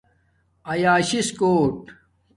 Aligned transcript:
ایاشس 0.71 1.27
کوٹ 1.39 1.73